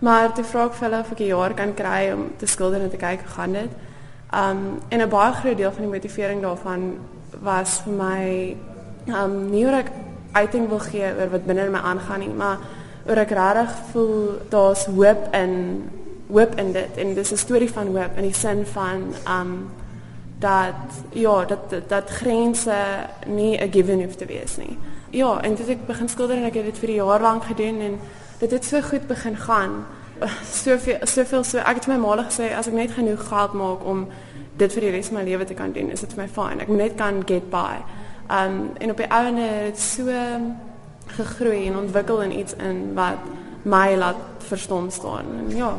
Maar 0.00 0.32
toe 0.34 0.44
vra 0.44 0.66
ek 0.66 0.74
vir 0.74 0.88
hulle 0.88 1.00
of 1.00 1.12
ek 1.12 1.20
'n 1.20 1.32
jaar 1.36 1.54
kan 1.54 1.74
kry 1.74 2.12
om 2.12 2.32
te 2.36 2.46
skilder 2.46 2.80
en 2.80 2.90
te 2.90 2.96
kyk 2.96 3.20
hoe 3.20 3.34
gaan 3.36 3.52
dit. 3.52 3.70
Um 4.32 4.80
en 4.88 5.00
'n 5.00 5.08
baie 5.08 5.32
groot 5.32 5.56
deel 5.56 5.72
van 5.72 5.82
die 5.82 5.92
motivering 5.92 6.42
daarvan 6.42 6.98
was 7.40 7.80
vir 7.84 7.92
my 7.92 8.56
um 9.08 9.50
nie 9.50 9.64
hoe 9.64 9.74
ek 9.74 9.90
uiting 10.32 10.68
wil 10.68 10.78
gee 10.78 11.14
oor 11.18 11.30
wat 11.30 11.46
binne 11.46 11.64
in 11.64 11.72
my 11.72 11.78
aangaan 11.78 12.20
nie, 12.20 12.34
maar 12.34 12.58
oor 13.06 13.16
ek 13.16 13.30
regtig 13.30 13.76
voel 13.92 14.38
daar's 14.48 14.86
hoop 14.86 15.34
in 15.34 15.54
hoop 16.30 16.54
in 16.58 16.72
dit 16.72 16.96
en 16.96 17.14
dis 17.14 17.32
'n 17.32 17.36
storie 17.36 17.70
van 17.70 17.86
hoop 17.86 18.16
in 18.16 18.22
die 18.22 18.34
sin 18.34 18.66
van 18.66 19.14
um 19.28 19.70
dat 20.40 20.74
ja, 21.12 21.44
dat 21.44 21.70
dat, 21.70 21.88
dat 21.88 22.10
grense 22.10 22.74
nie 23.26 23.58
'n 23.58 23.72
given 23.72 24.02
hoef 24.02 24.14
te 24.14 24.26
wees 24.26 24.56
nie. 24.56 24.78
Ja, 25.10 25.40
en 25.42 25.54
dit 25.54 25.68
ek 25.68 25.86
begin 25.86 26.08
skilder 26.08 26.36
en 26.36 26.44
ek 26.44 26.54
het 26.54 26.64
dit 26.64 26.78
vir 26.78 26.88
'n 26.88 26.94
jaar 26.94 27.20
lank 27.20 27.44
gedoen 27.44 27.80
en 27.80 27.98
dit 28.38 28.50
het 28.50 28.64
so 28.64 28.80
goed 28.80 29.06
begin 29.06 29.36
gaan. 29.36 29.86
Soveel 30.64 30.98
soveel 31.02 31.44
so 31.44 31.58
ek 31.58 31.74
het 31.74 31.86
my 31.86 31.96
maale 31.96 32.24
gesê 32.24 32.54
as 32.56 32.66
ek 32.66 32.72
net 32.72 32.90
genoeg 32.90 33.28
geld 33.28 33.52
maak 33.52 33.84
om 33.84 34.08
dit 34.56 34.72
vir 34.72 34.80
die 34.80 34.90
res 34.90 35.06
van 35.06 35.16
my 35.16 35.24
lewe 35.24 35.44
te 35.44 35.54
kan 35.54 35.72
doen, 35.72 35.90
is 35.90 36.00
dit 36.00 36.12
vir 36.12 36.22
my 36.22 36.28
fyn. 36.28 36.60
Ek 36.60 36.68
moet 36.68 36.76
net 36.76 36.94
kan 36.94 37.22
get 37.26 37.50
by. 37.50 37.80
Um 38.30 38.70
en 38.78 38.90
op 38.90 38.96
die 38.96 39.10
ouene 39.10 39.40
het 39.40 39.74
dit 39.74 39.78
so 39.78 40.10
gegroei 41.06 41.66
en 41.66 41.76
ontwikkel 41.76 42.22
in 42.22 42.38
iets 42.38 42.54
in 42.54 42.94
wat 42.94 43.18
my 43.62 43.96
laat 43.96 44.16
verstom 44.38 44.90
staan. 44.90 45.24
En 45.38 45.56
ja. 45.56 45.76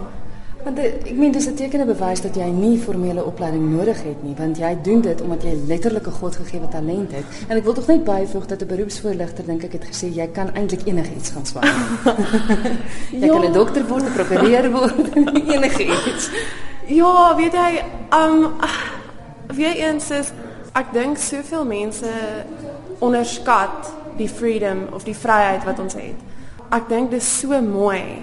Want 0.64 0.78
ek 0.78 1.16
meen 1.18 1.32
dis 1.32 1.48
'n 1.48 1.56
tekene 1.56 1.86
bewys 1.86 2.22
dat 2.22 2.36
jy 2.36 2.46
nie 2.46 2.78
formele 2.78 3.26
opleiding 3.26 3.72
nodig 3.72 4.04
het 4.04 4.24
nie, 4.24 4.36
want 4.38 4.58
jy 4.58 4.78
doen 4.84 5.02
dit 5.02 5.22
omdat 5.22 5.44
jy 5.44 5.58
letterlik 5.68 6.08
'n 6.08 6.12
godgegewe 6.12 6.68
talent 6.68 7.12
het. 7.12 7.24
En 7.48 7.58
ek 7.58 7.64
wil 7.64 7.74
tog 7.74 7.88
net 7.88 8.04
byvoeg 8.04 8.46
dat 8.46 8.62
'n 8.62 8.68
beroepsvoorligter 8.68 9.46
dink 9.46 9.64
ek 9.64 9.72
het 9.72 9.86
gesê 9.86 10.14
jy 10.14 10.28
kan 10.28 10.54
eintlik 10.54 10.86
enigiets 10.86 11.30
gaan 11.30 11.46
swaar. 11.46 11.64
jy 13.12 13.26
ja. 13.26 13.34
kan 13.34 13.46
'n 13.46 13.54
dokter 13.54 13.88
word, 13.88 14.04
'n 14.04 14.14
prokureur 14.14 14.72
word, 14.72 15.16
enigiets. 15.56 16.30
Ja, 16.86 17.36
weet 17.36 17.54
jy, 17.54 17.84
um 18.14 18.54
wie 19.56 19.76
eens 19.76 20.10
is 20.10 20.32
ek 20.78 20.94
dink 20.96 21.20
soveel 21.20 21.66
mense 21.68 22.12
onderskat 23.04 23.92
die 24.18 24.30
freedom 24.30 24.88
of 24.96 25.04
die 25.04 25.16
vryheid 25.18 25.66
wat 25.68 25.80
ons 25.80 25.98
het. 26.00 26.20
Ek 26.72 26.88
dink 26.90 27.12
dis 27.12 27.28
so 27.42 27.58
mooi 27.62 28.22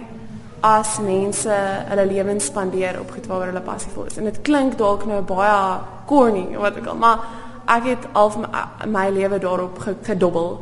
as 0.64 0.96
mense 1.02 1.52
hulle 1.90 2.06
lewens 2.08 2.48
spandeer 2.50 2.98
op 3.00 3.12
goed 3.14 3.26
waaroor 3.30 3.52
hulle 3.52 3.66
passievol 3.66 4.08
is. 4.08 4.16
En 4.18 4.26
dit 4.26 4.40
klink 4.42 4.78
dalk 4.78 5.04
nou 5.06 5.20
baie 5.26 5.60
corny 6.08 6.56
wat 6.58 6.80
ek 6.80 6.88
al, 6.90 6.98
maar 6.98 7.26
ek 7.68 7.92
het 7.92 8.08
al 8.16 8.32
my, 8.42 8.64
my 8.88 9.06
lewe 9.12 9.38
daarop 9.38 9.78
gedobbel 10.06 10.56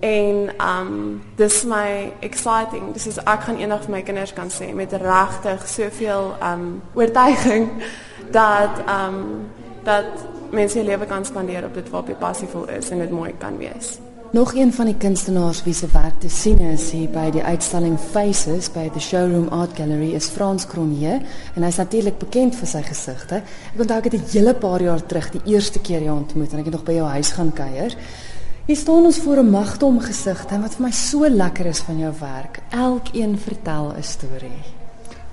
en 0.00 0.50
um 0.64 1.22
dis 1.36 1.62
my 1.68 2.12
exciting. 2.24 2.92
Dis 2.92 3.06
is 3.10 3.20
ek 3.24 3.48
gaan 3.48 3.60
eendag 3.60 3.84
vir 3.86 3.96
my 3.96 4.02
kinders 4.04 4.32
kan 4.36 4.52
sê 4.52 4.70
met 4.76 4.92
regtig 4.92 5.66
soveel 5.68 6.34
um 6.44 6.68
oortuiging 6.94 7.70
dat 8.38 8.84
um 8.86 9.48
dat 9.84 10.28
mense 10.52 10.78
se 10.78 10.84
lewe 10.84 11.06
kan 11.06 11.24
spandeer 11.24 11.64
op 11.64 11.74
dit 11.74 11.90
waarop 11.90 12.08
jy 12.08 12.14
passievol 12.14 12.68
is 12.68 12.90
en 12.90 12.98
dit 12.98 13.10
mooi 13.10 13.34
kan 13.38 13.58
wees. 13.58 13.98
Nog 14.32 14.54
een 14.54 14.72
van 14.72 14.86
die 14.86 14.94
kunstenaars 14.94 15.64
wie 15.66 15.74
se 15.74 15.88
werk 15.90 16.20
te 16.22 16.28
sien 16.30 16.60
is 16.60 16.90
hier 16.94 17.08
by 17.10 17.32
die 17.34 17.42
uitstalling 17.42 17.96
Faces 17.98 18.68
by 18.70 18.88
the 18.94 19.00
Showroom 19.02 19.48
Art 19.50 19.74
Gallery 19.74 20.12
is 20.14 20.28
Frans 20.30 20.66
Cronje 20.70 21.16
en 21.54 21.66
hy's 21.66 21.80
natuurlik 21.82 22.18
bekend 22.22 22.54
vir 22.54 22.70
sy 22.70 22.82
gesigte. 22.86 23.42
Ek 23.74 23.82
onthou 23.82 23.98
ek 23.98 24.12
het 24.12 24.14
'n 24.14 24.30
hele 24.30 24.54
paar 24.54 24.82
jaar 24.82 25.02
terug 25.02 25.30
die 25.30 25.42
eerste 25.50 25.80
keer 25.80 26.02
jou 26.02 26.16
ontmoet 26.16 26.52
en 26.52 26.58
ek 26.58 26.64
het 26.64 26.74
nog 26.74 26.84
by 26.84 26.92
jou 26.92 27.08
huis 27.08 27.30
gaan 27.30 27.52
kuier. 27.52 27.96
Hier 28.66 28.76
staan 28.76 29.04
ons 29.04 29.18
voor 29.18 29.42
'n 29.42 29.50
magtom 29.50 30.00
gesigte 30.00 30.54
en 30.54 30.62
wat 30.62 30.74
vir 30.74 30.86
my 30.86 30.92
so 30.92 31.28
lekker 31.28 31.66
is 31.66 31.80
van 31.80 31.98
jou 31.98 32.12
werk, 32.20 32.60
elkeen 32.70 33.38
vertel 33.38 33.94
'n 33.96 34.02
storie. 34.02 34.79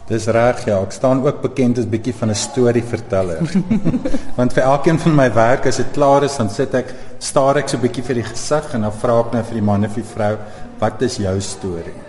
Dis 0.07 0.29
reg 0.31 0.61
ja, 0.63 0.77
ek 0.79 0.93
staan 0.95 1.19
ook 1.25 1.41
bekend 1.43 1.81
as 1.81 1.87
bietjie 1.91 2.13
van 2.15 2.29
'n 2.31 2.39
storieverteller. 2.39 3.41
Want 4.39 4.53
vir 4.55 4.63
elkeen 4.63 4.99
van 5.03 5.15
my 5.15 5.27
werk 5.35 5.67
as 5.67 5.81
dit 5.81 5.91
klaar 5.91 6.23
is, 6.23 6.37
dan 6.39 6.49
sit 6.49 6.73
ek, 6.73 6.93
staar 7.19 7.59
ek 7.59 7.67
so 7.67 7.77
bietjie 7.77 8.03
vir 8.07 8.21
die 8.21 8.29
gesig 8.29 8.71
en 8.73 8.87
dan 8.87 8.95
vra 9.01 9.19
ek 9.19 9.33
nou 9.33 9.43
vir 9.49 9.59
die 9.59 9.65
man 9.67 9.83
of 9.83 9.95
die 9.99 10.07
vrou, 10.15 10.37
"Wat 10.79 11.01
is 11.01 11.17
jou 11.17 11.35
storie?" 11.41 11.99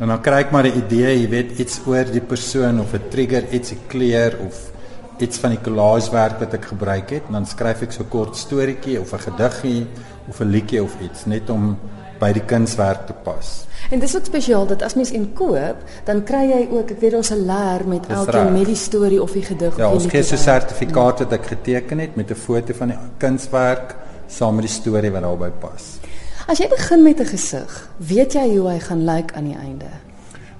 En 0.00 0.08
dan 0.08 0.22
kry 0.22 0.40
ek 0.40 0.52
maar 0.52 0.64
'n 0.64 0.78
idee, 0.78 1.20
jy 1.20 1.28
weet, 1.28 1.58
iets 1.60 1.80
oor 1.86 2.04
die 2.04 2.24
persoon 2.24 2.80
of 2.80 2.94
'n 2.94 3.10
trigger, 3.10 3.44
iets 3.52 3.72
'n 3.72 3.80
kleur 3.88 4.38
of 4.46 4.70
iets 5.18 5.38
van 5.38 5.50
die 5.50 5.60
collagewerk 5.60 6.40
wat 6.40 6.54
ek 6.54 6.64
gebruik 6.64 7.10
het, 7.10 7.22
en 7.26 7.32
dan 7.32 7.46
skryf 7.46 7.82
ek 7.82 7.92
so 7.92 8.04
kort 8.04 8.36
storieetjie 8.36 8.98
of 8.98 9.12
'n 9.12 9.18
gediggie 9.18 9.86
of 10.28 10.40
'n 10.40 10.50
liedjie 10.50 10.82
of 10.82 10.96
iets 11.02 11.26
net 11.26 11.50
om 11.50 11.76
by 12.20 12.32
die 12.36 12.44
kunswerk 12.44 13.06
te 13.06 13.16
pas. 13.24 13.64
En 13.90 13.98
dis 13.98 14.16
ook 14.16 14.28
spesiaal 14.28 14.66
dat 14.70 14.82
as 14.86 14.94
mens 14.94 15.10
in 15.10 15.32
koop, 15.34 15.80
dan 16.04 16.22
kry 16.24 16.44
jy 16.50 16.60
ook, 16.70 16.92
ek 16.94 17.00
weet 17.00 17.14
ons 17.14 17.30
'n 17.32 17.46
leer 17.46 17.86
met 17.88 18.06
elkeen 18.06 18.52
met 18.52 18.66
die 18.66 18.76
storie 18.76 19.22
of 19.22 19.32
die 19.32 19.42
gedig 19.42 19.60
ja, 19.60 19.68
of 19.68 19.74
die 19.76 19.82
Ja, 19.82 19.90
ons 19.90 20.06
gee 20.06 20.36
'n 20.36 20.38
sertifikaat 20.38 21.18
wat 21.18 21.32
ek 21.32 21.46
geteken 21.46 21.98
het 21.98 22.16
met 22.16 22.30
'n 22.30 22.34
foto 22.34 22.72
van 22.74 22.88
die 22.88 22.98
kunswerk 23.18 23.96
saam 24.26 24.54
met 24.54 24.64
die 24.64 24.74
storie 24.74 25.10
wat 25.10 25.22
daarbey 25.22 25.50
pas. 25.50 25.98
As 26.46 26.58
jy 26.58 26.68
begin 26.68 27.02
met 27.02 27.20
'n 27.20 27.26
gesig, 27.26 27.88
weet 27.96 28.32
jy 28.32 28.56
hoe 28.56 28.68
hy 28.68 28.78
gaan 28.78 29.04
lyk 29.04 29.32
aan 29.34 29.44
die 29.44 29.56
einde? 29.56 29.90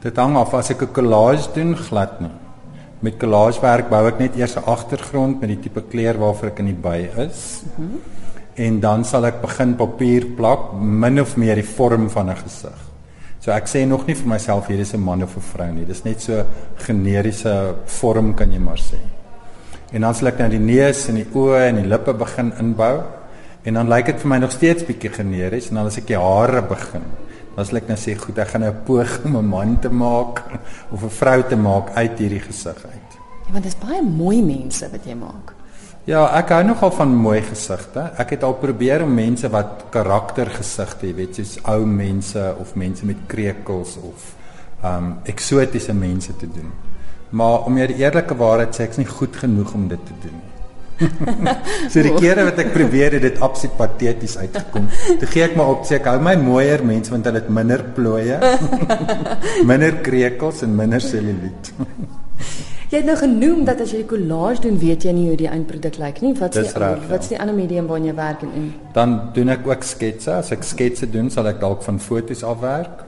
Dit 0.01 0.17
hang 0.17 0.37
af 0.37 0.55
as 0.55 0.71
ek 0.71 0.83
'n 0.83 0.93
collage 0.93 1.53
doen 1.55 1.77
glad 1.77 2.21
nie. 2.21 2.31
Met 3.01 3.19
collagewerk 3.19 3.89
bou 3.89 4.07
ek 4.07 4.19
net 4.19 4.37
eers 4.37 4.57
'n 4.57 4.65
agtergrond 4.65 5.41
met 5.41 5.49
die 5.49 5.61
tipe 5.61 5.83
kleur 5.83 6.19
waarvoor 6.19 6.49
ek 6.49 6.59
in 6.59 6.67
die 6.67 6.75
by 6.75 7.09
is. 7.17 7.63
Mm 7.77 7.85
-hmm. 7.85 8.01
En 8.61 8.81
dan 8.81 9.05
sal 9.09 9.25
ek 9.31 9.41
begin 9.41 9.75
papier 9.79 10.27
plak 10.37 10.73
min 10.81 11.21
of 11.23 11.37
meer 11.41 11.57
die 11.61 11.67
vorm 11.77 12.11
van 12.13 12.31
'n 12.31 12.37
gesig. 12.37 12.81
So 13.41 13.51
ek 13.53 13.67
sê 13.67 13.87
nog 13.87 14.07
nie 14.07 14.15
vir 14.15 14.29
myself 14.29 14.67
hier 14.67 14.81
is 14.81 14.93
'n 14.95 15.01
man 15.01 15.23
of 15.23 15.37
'n 15.37 15.41
vrou 15.41 15.73
nie. 15.73 15.87
Dis 15.87 16.05
net 16.05 16.21
so 16.21 16.45
generiese 16.77 17.75
vorm 17.87 18.35
kan 18.35 18.53
jy 18.53 18.59
maar 18.59 18.77
sê. 18.77 18.99
En 19.93 20.01
dan 20.01 20.15
sal 20.15 20.29
ek 20.29 20.39
nou 20.39 20.49
die 20.49 20.59
neus 20.59 21.09
en 21.09 21.15
die 21.15 21.27
oë 21.35 21.69
en 21.69 21.77
die 21.77 21.89
lippe 21.89 22.13
begin 22.13 22.53
inbou. 22.59 23.03
En 23.65 23.75
dan 23.75 23.89
lyk 23.89 24.07
dit 24.07 24.21
vir 24.21 24.29
my 24.29 24.39
nog 24.39 24.53
steeds 24.53 24.85
bietjie 24.85 25.11
generies 25.11 25.69
en 25.71 25.75
dan 25.75 25.87
as 25.87 25.99
ek 25.99 26.07
die 26.07 26.19
hare 26.19 26.63
begin, 26.63 27.03
dan 27.57 27.65
sal 27.65 27.77
ek 27.77 27.89
nou 27.89 27.97
sê 27.97 28.15
goed, 28.17 28.39
ek 28.39 28.49
gaan 28.49 28.61
nou 28.61 28.73
poog 28.85 29.25
om 29.25 29.37
'n 29.37 29.49
man 29.49 29.79
te 29.81 29.89
maak 29.89 30.43
of 30.93 31.03
'n 31.03 31.11
vrou 31.11 31.43
te 31.43 31.57
maak 31.57 31.91
uit 31.95 32.19
hierdie 32.19 32.41
gesig 32.41 32.85
uit. 32.85 33.11
Ja, 33.47 33.53
want 33.53 33.65
dit 33.65 33.73
is 33.73 33.89
baie 33.89 34.03
mooi 34.03 34.43
mense 34.43 34.89
wat 34.91 35.05
jy 35.05 35.15
maak. 35.15 35.60
Ja, 36.11 36.25
ek 36.35 36.49
hou 36.51 36.63
nogal 36.67 36.91
van 36.97 37.13
mooi 37.15 37.39
gesigte. 37.47 38.09
Ek 38.19 38.33
het 38.35 38.43
al 38.43 38.57
probeer 38.59 39.05
om 39.05 39.13
mense 39.15 39.47
wat 39.53 39.85
karaktergesigte, 39.95 41.07
jy 41.07 41.15
weet, 41.21 41.37
soos 41.39 41.53
ou 41.71 41.85
mense 41.87 42.47
of 42.59 42.73
mense 42.75 43.07
met 43.07 43.21
krekels 43.31 43.95
of 44.03 44.33
um 44.91 45.13
eksotiese 45.31 45.95
mense 45.95 46.35
te 46.41 46.49
doen. 46.51 46.73
Maar 47.31 47.69
om 47.69 47.79
jy 47.79 47.87
die 47.93 48.01
eerlike 48.03 48.35
waarheid 48.41 48.75
sê, 48.75 48.89
ek's 48.89 48.99
nie 48.99 49.07
goed 49.07 49.39
genoeg 49.39 49.75
om 49.77 49.85
dit 49.93 50.03
te 50.09 50.17
doen 50.25 50.41
nie. 50.41 50.49
so 51.93 52.03
die 52.05 52.17
kere 52.19 52.43
wat 52.49 52.59
ek 52.61 52.75
probeer 52.75 53.15
het 53.17 53.23
dit 53.29 53.39
absoluut 53.45 53.79
pateties 53.79 54.35
uitgekom. 54.41 54.91
Toe 55.23 55.31
gee 55.31 55.47
ek 55.47 55.55
maar 55.57 55.71
op 55.77 55.87
sê 55.89 56.01
ek 56.01 56.11
hou 56.11 56.19
my 56.27 56.35
mooier 56.43 56.83
mens 56.85 57.13
want 57.13 57.31
hulle 57.31 57.45
het 57.45 57.55
minder 57.61 57.87
plooie, 57.95 58.41
minder 59.71 60.01
krekels 60.03 60.67
en 60.67 60.75
minder 60.83 61.07
selluliet. 61.07 61.71
Jy 62.91 62.99
het 62.99 63.07
nou 63.07 63.15
genoem 63.21 63.61
dat 63.69 63.79
as 63.85 63.93
jy 63.95 64.01
die 64.01 64.09
collage 64.11 64.65
doen, 64.65 64.79
weet 64.83 65.05
jy 65.07 65.13
nie 65.15 65.29
hoe 65.29 65.37
die 65.39 65.47
eindproduk 65.47 66.01
lyk 66.03 66.17
nie. 66.25 66.33
Wat 66.35 66.57
is 66.59 66.73
die 66.75 66.89
wat 67.13 67.23
is 67.23 67.29
die 67.31 67.37
ander 67.39 67.55
medium 67.55 67.87
waarna 67.87 68.11
jy 68.11 68.15
werk 68.19 68.41
en, 68.43 68.51
en 68.59 68.65
Dan 68.97 69.13
doen 69.37 69.53
ek 69.55 69.69
ook 69.69 69.87
sketse. 69.87 70.33
As 70.41 70.51
ek 70.51 70.67
sketse 70.67 71.07
doen, 71.07 71.29
sal 71.31 71.47
ek 71.47 71.61
dalk 71.63 71.85
van 71.87 72.01
foto's 72.03 72.43
afwerk. 72.43 73.05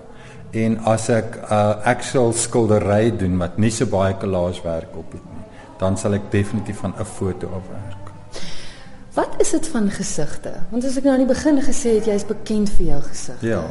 En 0.54 0.76
as 0.86 1.08
ek 1.10 1.34
'n 1.34 1.50
uh, 1.50 1.82
actual 1.94 2.30
skildery 2.32 3.10
doen 3.10 3.34
wat 3.42 3.58
nie 3.58 3.72
so 3.74 3.86
baie 3.86 4.14
collage 4.20 4.62
werk 4.62 4.94
op 4.94 5.16
het 5.16 5.24
nie, 5.34 5.44
dan 5.78 5.98
sal 5.98 6.14
ek 6.14 6.30
definitief 6.30 6.78
van 6.78 6.94
'n 6.94 7.04
foto 7.04 7.50
afwerk. 7.50 8.12
Wat 9.14 9.34
is 9.40 9.50
dit 9.50 9.66
van 9.66 9.90
gesigte? 9.90 10.52
Want 10.70 10.84
as 10.84 10.96
ek 10.96 11.04
nou 11.04 11.12
aan 11.12 11.26
die 11.26 11.34
begin 11.34 11.58
gesê 11.58 11.98
het 11.98 12.06
jy 12.06 12.14
is 12.14 12.26
bekend 12.26 12.70
vir 12.70 12.86
jou 12.86 13.02
gesig. 13.02 13.42
Ja. 13.42 13.64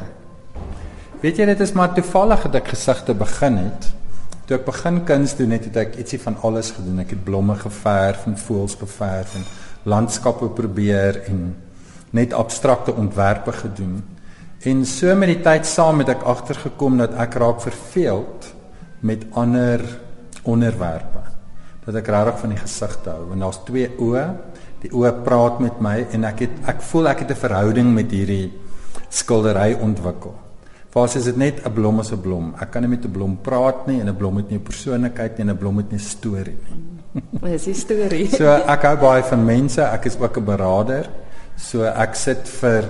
Weet 1.22 1.38
jy 1.38 1.46
dit 1.46 1.60
is 1.60 1.72
maar 1.72 1.94
toevallig 1.94 2.42
dat 2.42 2.56
ek 2.56 2.68
gesigte 2.68 3.14
begin 3.14 3.58
het. 3.58 4.01
Toe 4.52 4.58
ek 4.60 4.66
begin 4.68 4.98
kuns 5.08 5.32
doen 5.40 5.54
het, 5.56 5.70
het 5.70 5.78
ek 5.80 5.94
ietsie 6.02 6.18
van 6.20 6.36
alles 6.44 6.74
gedoen. 6.76 6.98
Ek 7.00 7.14
het 7.14 7.22
blomme 7.24 7.54
geverf 7.56 8.26
en 8.28 8.34
voëls 8.36 8.74
geverf 8.82 9.38
en 9.40 9.46
landskappe 9.88 10.50
probeer 10.58 11.22
en 11.32 11.54
net 12.12 12.36
abstrakte 12.36 12.92
ontwerpe 12.92 13.54
gedoen. 13.56 14.02
En 14.68 14.84
so 14.84 15.16
met 15.16 15.32
die 15.32 15.40
tyd 15.46 15.72
saam 15.72 16.04
het 16.04 16.12
ek 16.18 16.28
agtergekom 16.34 17.00
dat 17.00 17.16
ek 17.16 17.40
raak 17.40 17.64
verveeld 17.64 18.52
met 19.00 19.24
ander 19.40 19.88
onderwerpe. 20.44 21.24
Dat 21.88 22.04
ek 22.04 22.12
regtig 22.12 22.44
van 22.44 22.58
die 22.58 22.62
gesigte 22.66 23.16
hou. 23.16 23.32
Want 23.32 23.48
daar's 23.48 23.64
twee 23.72 23.88
oë. 24.04 24.28
Die 24.84 24.92
oë 24.92 25.16
praat 25.24 25.64
met 25.64 25.80
my 25.80 25.96
en 26.12 26.28
ek 26.28 26.50
het 26.50 26.72
ek 26.76 26.84
voel 26.92 27.14
ek 27.16 27.24
het 27.24 27.32
'n 27.32 27.44
verhouding 27.48 27.96
met 27.96 28.12
hierdie 28.12 28.52
skildery 29.08 29.78
ontwikkel. 29.80 30.36
Waar 30.92 31.16
is 31.16 31.24
dit 31.24 31.38
net 31.38 31.64
'n 31.64 31.72
blom 31.72 32.00
is 32.00 32.12
'n 32.12 32.20
blom. 32.20 32.54
Ek 32.60 32.72
kan 32.72 32.82
nie 32.82 32.90
met 32.90 33.06
'n 33.06 33.12
blom 33.12 33.38
praat 33.42 33.88
nie 33.88 34.02
en 34.02 34.08
'n 34.10 34.16
blom 34.16 34.36
het 34.36 34.50
nie 34.50 34.58
'n 34.58 34.64
persoonlikheid 34.64 35.38
nie 35.38 35.48
en 35.48 35.54
'n 35.54 35.58
blom 35.58 35.78
het 35.78 35.92
nie 35.92 36.00
'n 36.00 36.04
storie 36.04 36.58
nie. 36.68 37.22
Dis 37.52 37.64
die 37.64 37.74
storie. 37.74 38.28
So 38.28 38.46
ek 38.46 38.82
hou 38.82 38.98
baie 38.98 39.24
van 39.24 39.46
mense. 39.46 39.82
Ek 39.82 40.06
is 40.06 40.20
ook 40.20 40.38
'n 40.38 40.46
beraader. 40.46 41.10
So 41.56 41.84
ek 41.84 42.16
sit 42.16 42.50
vir 42.50 42.84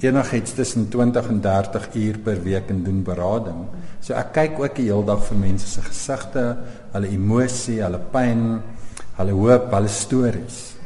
enigiets 0.00 0.54
tussen 0.54 0.88
20 0.88 1.28
en 1.28 1.40
30 1.40 1.88
uur 1.94 2.18
per 2.18 2.42
week 2.42 2.70
en 2.70 2.82
doen 2.84 3.02
berading. 3.02 3.66
So 4.00 4.14
ek 4.14 4.32
kyk 4.32 4.58
ook 4.58 4.74
die 4.74 4.88
hele 4.90 5.04
dag 5.04 5.24
vir 5.24 5.36
mense 5.36 5.66
se 5.66 5.80
gesigte, 5.80 6.56
hulle 6.92 7.08
emosie, 7.08 7.80
hulle 7.82 8.00
pyn, 8.12 8.60
hulle 9.16 9.32
hoop, 9.32 9.70
hulle 9.72 9.88
stories. 9.88 10.76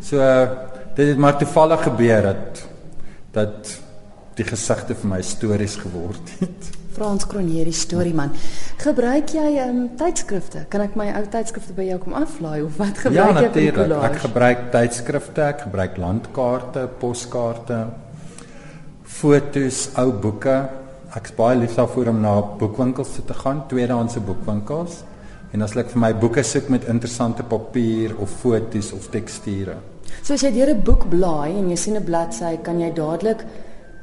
So 0.00 0.18
dit 0.96 1.08
het 1.08 1.18
maar 1.18 1.36
toevallig 1.38 1.82
gebeur 1.82 2.22
dat 2.22 2.64
dat 3.32 3.85
die 4.36 4.44
gesigte 4.44 4.94
vir 4.94 5.08
my 5.14 5.22
stories 5.24 5.76
geword 5.80 6.34
het. 6.40 6.72
Frans 6.96 7.26
Cronje 7.28 7.64
die 7.68 7.74
storieman. 7.76 8.30
Gebruik 8.80 9.34
jy 9.36 9.50
ehm 9.58 9.82
um, 9.82 9.88
tydskrifte? 10.00 10.64
Kan 10.72 10.84
ek 10.86 10.94
my 10.96 11.10
ou 11.18 11.24
tydskrifte 11.32 11.74
by 11.76 11.84
jou 11.90 11.98
kom 12.00 12.16
aflaai 12.16 12.62
of 12.64 12.78
wat 12.80 13.02
gebruik 13.04 13.36
ja, 13.36 13.42
jy 13.44 13.50
vir 13.52 13.76
collage? 13.76 14.08
Ek 14.08 14.22
gebruik 14.22 14.62
tydskrifte, 14.72 15.44
ek 15.44 15.66
gebruik 15.66 15.98
landkaarte, 16.00 16.86
poskaarte, 17.02 17.82
fotos, 19.18 19.82
ou 20.00 20.08
boeke. 20.24 20.56
Ek's 21.16 21.36
baie 21.36 21.60
lief 21.60 21.76
daarvoor 21.76 22.12
om 22.14 22.24
na 22.24 22.38
boekwinkels 22.62 23.12
toe 23.16 23.26
te 23.28 23.36
gaan, 23.42 23.66
tweedehandse 23.68 24.24
boekwinkels. 24.24 25.02
En 25.52 25.64
as 25.64 25.76
ek 25.76 25.92
vir 25.92 26.02
my 26.02 26.12
boeke 26.16 26.44
soek 26.44 26.72
met 26.72 26.88
interessante 26.92 27.44
papier 27.44 28.16
of 28.20 28.32
fotos 28.40 28.90
of 28.96 29.08
teksture. 29.12 29.76
So 30.22 30.34
as 30.34 30.42
jy 30.42 30.50
deur 30.56 30.72
'n 30.72 30.82
boek 30.82 31.08
blaai 31.12 31.58
en 31.60 31.68
jy 31.68 31.76
sien 31.76 31.96
'n 31.96 32.04
bladsy, 32.04 32.56
kan 32.62 32.80
jy 32.80 32.90
dadelik 32.92 33.44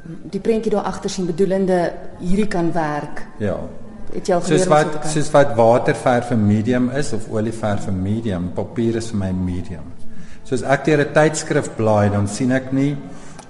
die 0.03 0.41
prentjie 0.43 0.71
daar 0.73 0.89
agter 0.89 1.09
sien 1.09 1.25
bedoelende 1.25 1.79
hierdie 2.19 2.49
kan 2.51 2.71
werk. 2.75 3.25
Ja. 3.39 3.57
Het 4.13 4.27
jy 4.27 4.35
al 4.35 4.41
Soos 4.43 4.49
geleer 4.49 4.67
om 4.67 4.91
so 4.91 4.99
wat 4.99 5.09
soos 5.09 5.31
wat 5.33 5.55
waterverf 5.57 6.31
'n 6.31 6.47
medium 6.47 6.89
is 6.89 7.13
of 7.13 7.29
olieverf 7.29 7.87
'n 7.87 8.01
medium, 8.01 8.51
papier 8.53 8.95
is 8.95 9.09
vir 9.09 9.17
my 9.17 9.31
medium. 9.31 9.93
So 10.43 10.55
as 10.55 10.61
ek 10.61 10.85
deur 10.85 10.99
'n 10.99 11.13
tydskrif 11.13 11.75
blaai, 11.75 12.09
dan 12.11 12.27
sien 12.27 12.51
ek 12.51 12.71
nie 12.73 12.97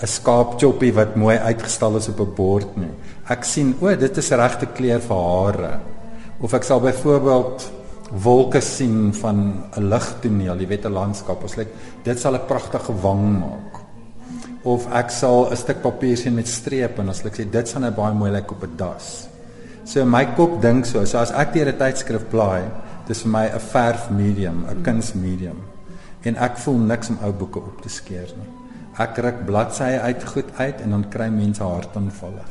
'n 0.01 0.07
skaapchoppie 0.07 0.93
wat 0.93 1.15
mooi 1.15 1.37
uitgestal 1.37 1.97
is 1.97 2.09
op 2.09 2.19
'n 2.19 2.33
bord 2.35 2.77
nie. 2.77 2.93
Ek 3.29 3.43
sien, 3.43 3.75
o, 3.81 3.95
dit 3.95 4.17
is 4.17 4.29
regte 4.31 4.65
kleur 4.65 4.99
vir 4.99 5.17
hare. 5.17 5.79
Of 6.41 6.53
ek 6.53 6.63
sal 6.63 6.79
byvoorbeeld 6.79 7.71
wolke 8.11 8.61
sien 8.61 9.13
van 9.13 9.63
'n 9.77 9.89
ligtoneel, 9.89 10.59
jy 10.59 10.67
weet 10.67 10.85
'n 10.85 10.93
landskap. 10.93 11.43
Ons 11.43 11.55
lyk 11.55 11.67
dit 12.03 12.19
sal 12.19 12.35
'n 12.35 12.45
pragtige 12.47 12.93
wang 13.01 13.39
maak. 13.39 13.82
Of 14.63 14.87
ek 14.95 15.11
sal 15.11 15.51
'n 15.51 15.55
stuk 15.55 15.81
papier 15.81 16.17
sien 16.17 16.35
met 16.35 16.47
strepe 16.47 17.01
en 17.01 17.09
as 17.09 17.25
ek 17.25 17.35
sê 17.35 17.49
dit 17.51 17.67
sal 17.67 17.81
nou 17.81 17.91
baie 17.91 18.13
mooi 18.13 18.31
lyk 18.31 18.51
op 18.51 18.63
'n 18.63 18.77
das. 18.77 19.27
So 19.85 20.05
my 20.05 20.25
kop 20.35 20.61
dink 20.61 20.85
so, 20.85 21.03
so 21.05 21.17
as 21.17 21.31
ek 21.31 21.53
deur 21.53 21.67
'n 21.67 21.77
tydskrif 21.77 22.29
blaai, 22.31 22.63
dis 23.07 23.21
vir 23.21 23.31
my 23.31 23.45
'n 23.47 23.59
verf 23.59 24.09
medium, 24.09 24.65
'n 24.69 24.83
kunsmedium. 24.83 25.59
En 26.23 26.35
ek 26.35 26.57
voel 26.57 26.77
niks 26.77 27.09
om 27.09 27.17
ou 27.23 27.31
boeke 27.31 27.59
op 27.59 27.81
te 27.81 27.89
skeer 27.89 28.31
nie. 28.37 28.47
Ek 28.97 29.17
ruk 29.17 29.45
bladsye 29.45 29.99
uit 29.99 30.23
goed 30.23 30.45
uit 30.57 30.81
en 30.81 30.89
dan 30.89 31.09
kry 31.09 31.29
mense 31.29 31.63
hartaanvalle. 31.63 32.43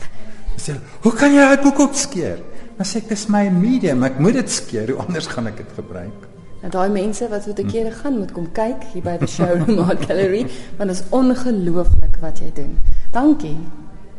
Hulle 0.52 0.60
sê, 0.60 0.72
"Hoe 1.02 1.12
kan 1.12 1.32
jy 1.32 1.40
uit 1.40 1.62
boeke 1.62 1.82
opskeer?" 1.82 2.38
Dan 2.76 2.86
sê 2.86 2.96
ek, 2.96 3.08
"Dis 3.08 3.28
my 3.28 3.48
medium, 3.48 4.02
ek 4.04 4.18
moet 4.18 4.34
dit 4.34 4.50
skeer, 4.50 4.88
hoe 4.88 4.98
anders 4.98 5.26
gaan 5.26 5.46
ek 5.46 5.56
dit 5.56 5.72
gebruik?" 5.74 6.31
Nou 6.62 6.70
daai 6.70 6.90
mense 6.94 7.26
wat 7.28 7.42
so 7.42 7.50
'n 7.50 7.66
keer 7.66 7.92
gaan 7.92 8.18
moet 8.18 8.32
kom 8.32 8.46
kyk 8.52 8.84
hier 8.92 9.02
by 9.02 9.16
die 9.18 9.26
Showroom 9.26 9.78
Art 9.88 10.04
Gallery, 10.06 10.46
want 10.78 10.90
dit 10.90 10.98
is 10.98 11.02
ongelooflik 11.10 12.16
wat 12.20 12.38
jy 12.38 12.52
doen. 12.54 12.78
Dankie. 13.10 13.56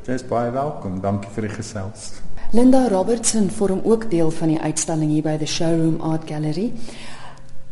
Jy 0.05 0.13
is 0.13 0.25
baie 0.27 0.51
welkom. 0.51 0.99
Dankie 1.01 1.29
vir 1.31 1.47
die 1.47 1.55
gesels. 1.55 2.11
Linda 2.51 2.87
Robertson 2.87 3.49
vorm 3.49 3.79
ook 3.83 4.09
deel 4.11 4.31
van 4.31 4.47
die 4.47 4.59
uitstalling 4.59 5.09
hier 5.09 5.23
by 5.23 5.37
the 5.37 5.45
Showroom 5.45 6.01
Art 6.01 6.27
Gallery. 6.27 6.73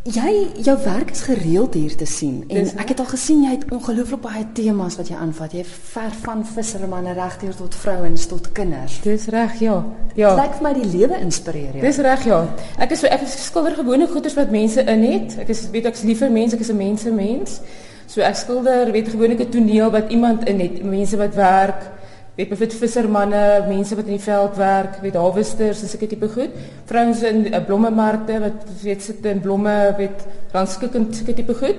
Jy 0.01 0.47
jou 0.65 0.73
werk 0.81 1.11
is 1.13 1.19
gereeld 1.21 1.75
hier 1.77 1.93
te 1.93 2.07
sien 2.09 2.39
en 2.49 2.69
ek 2.81 2.89
het 2.89 3.01
al 3.03 3.09
gesien 3.11 3.43
jy 3.45 3.51
het 3.53 3.67
ongelooflik 3.69 4.23
baie 4.23 4.47
temas 4.57 4.95
wat 4.97 5.11
jy 5.11 5.19
aanvat. 5.21 5.53
Jy 5.53 5.61
ver 5.91 6.15
van 6.23 6.41
vissermanne 6.55 7.13
regdeur 7.13 7.53
tot 7.59 7.77
vrouens 7.77 8.23
tot 8.31 8.47
kinders. 8.57 8.95
Dis 9.05 9.27
reg, 9.29 9.59
ja. 9.61 9.75
Dit 10.07 10.17
Ja. 10.23 10.33
lyk 10.39 10.57
vir 10.57 10.63
my 10.65 10.73
die 10.73 10.89
lewe 10.97 11.19
inspireer 11.21 11.77
jou. 11.77 11.81
Dis 11.85 11.97
reg, 12.01 12.25
ja. 12.25 12.39
Ek 12.79 12.91
is 12.91 13.03
ek 13.03 13.21
is 13.21 13.45
skilder 13.45 13.75
gewone 13.77 14.07
goeders 14.07 14.33
wat 14.33 14.49
mense 14.49 14.81
in 14.81 15.03
het. 15.03 15.37
Ek 15.37 15.49
is 15.49 15.69
weet 15.69 15.85
ek's 15.85 16.01
liever 16.01 16.31
mense, 16.31 16.55
ek 16.55 16.61
is 16.61 16.71
'n 16.71 16.77
mensemens. 16.77 17.61
So 18.07 18.21
ek 18.21 18.35
skilder 18.35 18.91
weet 18.91 19.07
gewoonlik 19.09 19.39
'n 19.39 19.49
toneel 19.51 19.91
wat 19.91 20.09
iemand 20.09 20.47
in 20.49 20.59
het, 20.59 20.83
mense 20.83 21.17
wat 21.17 21.35
werk, 21.35 21.91
weet 22.35 22.49
byvoorbeeld 22.49 22.79
vissermanne, 22.79 23.65
mense 23.67 23.95
wat 23.95 24.05
in 24.05 24.15
die 24.15 24.23
veld 24.23 24.55
werk, 24.55 24.97
weet 25.01 25.15
hawesters 25.19 25.81
en 25.81 25.87
sulke 25.91 26.07
tipe 26.07 26.29
goed. 26.31 26.49
Vrouens 26.85 27.23
in 27.27 27.45
uh, 27.47 27.59
blommemarkte 27.65 28.39
wat 28.39 28.69
weet 28.81 29.03
sit 29.03 29.25
in 29.25 29.41
blomme, 29.43 29.93
weet 29.97 30.25
randskik 30.51 30.95
en 30.95 31.09
sulke 31.13 31.33
tipe 31.33 31.55
goed. 31.59 31.75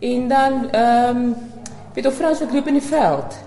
En 0.00 0.28
dan 0.28 0.70
ehm 0.70 1.16
um, 1.16 1.34
weet 1.94 2.06
of 2.06 2.14
vrouens 2.14 2.38
wat 2.38 2.52
loop 2.52 2.66
in 2.66 2.78
die 2.78 2.82
veld. 2.82 3.38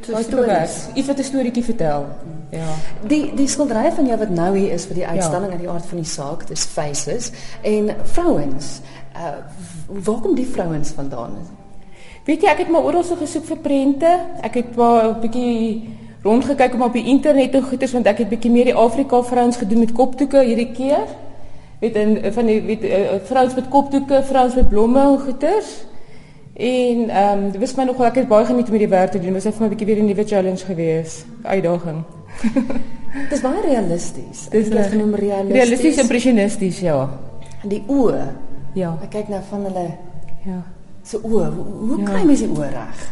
Tipe 0.00 0.22
stories. 0.22 0.86
Iets 0.94 1.06
wat 1.06 1.18
'n 1.18 1.22
storieetjie 1.22 1.64
vertel. 1.64 2.06
Ja. 2.50 2.68
Die 3.06 3.34
die 3.34 3.48
skildery 3.48 3.92
van 3.92 4.06
jou 4.06 4.18
wat 4.18 4.30
nou 4.30 4.56
hier 4.56 4.72
is 4.72 4.86
vir 4.86 4.94
die 4.94 5.06
uitstalling 5.06 5.50
uit 5.50 5.60
die 5.60 5.70
aard 5.70 5.86
van 5.86 5.98
die 5.98 6.08
saak, 6.08 6.46
dis 6.48 6.64
faces 6.64 7.32
en 7.62 7.96
vrouens. 8.02 8.80
Uh 9.16 9.40
waar 10.04 10.20
kom 10.20 10.34
die 10.34 10.46
vrouens 10.46 10.90
vandaan? 10.90 11.36
Weet 12.28 12.42
jy, 12.44 12.50
ek 12.52 12.58
het 12.66 12.68
maar 12.68 12.84
oral 12.84 13.04
so 13.08 13.16
gesoek 13.16 13.46
vir 13.48 13.60
prente. 13.64 14.10
Ek 14.44 14.58
het 14.60 14.76
'n 14.76 15.20
bietjie 15.20 15.88
rondgekyk 16.22 16.74
om 16.74 16.82
op 16.82 16.92
die 16.92 17.06
internet 17.06 17.54
en 17.54 17.62
goeders 17.62 17.92
want 17.92 18.06
ek 18.06 18.18
het 18.18 18.28
bietjie 18.28 18.50
meer 18.50 18.64
die 18.64 18.74
Afrika 18.74 19.22
vrouens 19.22 19.56
gedoen 19.56 19.78
met 19.78 19.92
kopdoeke 19.92 20.44
hierdie 20.44 20.72
keer. 20.72 21.08
Weet 21.80 21.96
in 21.96 22.32
van 22.32 22.46
die 22.46 22.60
weet 22.60 22.84
vrouens 23.24 23.54
met 23.54 23.68
kopdoeke, 23.68 24.22
vrouens 24.22 24.54
met 24.54 24.68
blomme 24.68 25.00
en 25.00 25.18
goeders. 25.18 25.84
En 26.52 27.08
ehm 27.08 27.38
um, 27.38 27.50
dit 27.50 27.60
was 27.60 27.74
my 27.74 27.84
nogal 27.84 28.06
ek 28.06 28.14
het 28.14 28.28
baie 28.28 28.44
geniet 28.44 28.66
om 28.66 28.72
hierdie 28.76 28.88
werk 28.88 29.10
te 29.10 29.20
doen. 29.20 29.32
Dit 29.32 29.44
was 29.44 29.54
vir 29.54 29.62
my 29.62 29.66
'n 29.66 29.76
bietjie 29.76 29.86
weer 29.86 30.02
'n 30.02 30.06
nuwe 30.06 30.24
challenge 30.24 30.64
gewees, 30.64 31.24
uitdaging. 31.42 32.02
Dis 33.30 33.40
baie 33.40 33.60
realisties. 33.60 34.48
Dit 34.48 34.68
reg. 34.68 34.90
genoem 34.90 35.14
realisties. 35.14 35.62
Realisties 35.62 35.96
impressionisties, 35.96 36.80
ja. 36.80 37.08
die 37.62 37.82
oë. 37.86 38.26
Ja. 38.74 38.98
Ek 39.02 39.10
kyk 39.10 39.28
nou 39.28 39.40
van 39.48 39.64
hulle 39.64 39.86
Ja. 40.44 40.77
Se 41.08 41.18
oë. 41.22 41.48
Hoe, 41.54 41.64
hoe 41.88 41.98
Ja. 41.98 42.04
kry 42.10 42.24
mens 42.28 42.42
die 42.44 42.48
oë 42.52 42.70
reg? 42.74 43.04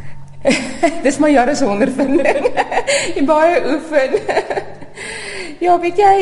Dis 1.06 1.18
my 1.18 1.30
jare 1.32 1.54
se 1.56 1.66
ondervinding. 1.66 2.46
en 3.16 3.26
baie 3.32 3.60
oefen. 3.72 4.18
ja, 5.64 5.78
weet 5.80 5.96
jy, 5.98 6.16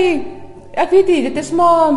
ek 0.74 0.90
weet 0.94 1.06
nie, 1.10 1.22
dit 1.28 1.36
is 1.42 1.50
maar 1.52 1.92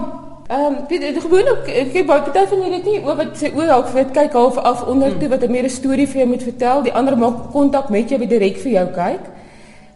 ehm 0.48 0.66
um, 0.66 0.76
weet 0.88 1.02
jy, 1.04 1.10
gewoonlik 1.20 1.66
ek 1.68 1.90
kyk 1.94 2.06
baie 2.08 2.22
party 2.24 2.46
van 2.48 2.62
julle 2.64 2.78
nie 2.84 3.00
oor 3.04 3.18
wat 3.20 3.34
sy 3.36 3.50
oë 3.52 3.66
dalk 3.68 3.90
weet 3.92 4.14
kyk 4.16 4.36
half 4.38 4.58
af 4.58 4.86
onder 4.88 5.18
toe 5.20 5.28
wat 5.34 5.44
'n 5.44 5.52
meer 5.52 5.66
'n 5.68 5.70
storie 5.70 6.08
vir 6.08 6.22
jou 6.22 6.28
moet 6.28 6.44
vertel. 6.44 6.84
Die 6.84 6.94
ander 6.94 7.18
maak 7.18 7.52
kontak 7.52 7.90
met 7.90 8.10
jou, 8.10 8.20
wie 8.20 8.28
direk 8.28 8.58
vir 8.58 8.72
jou 8.72 8.88
kyk. 8.96 9.24